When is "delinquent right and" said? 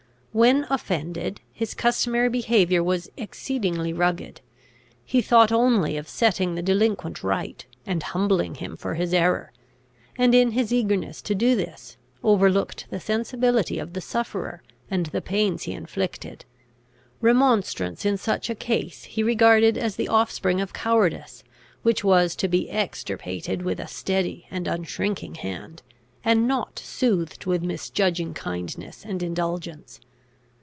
6.61-8.01